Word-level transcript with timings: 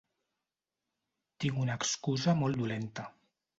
Tinc 1.45 1.61
una 1.65 1.77
excusa 1.81 2.37
molt 2.43 2.61
dolenta. 2.65 3.09